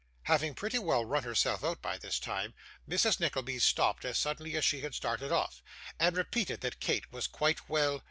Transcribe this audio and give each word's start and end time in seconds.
Having 0.23 0.55
pretty 0.55 0.79
well 0.79 1.05
run 1.05 1.21
herself 1.21 1.63
out 1.63 1.79
by 1.79 1.95
this 1.95 2.17
time, 2.19 2.55
Mrs. 2.89 3.19
Nickleby 3.19 3.59
stopped 3.59 4.03
as 4.03 4.17
suddenly 4.17 4.55
as 4.57 4.65
she 4.65 4.81
had 4.81 4.95
started 4.95 5.31
off; 5.31 5.61
and 5.99 6.17
repeated 6.17 6.61
that 6.61 6.79
Kate 6.79 7.11
was 7.13 7.27
quite 7.27 7.69
well. 7.69 7.99